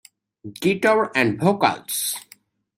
[0.61, 2.15] Guitar and vocals.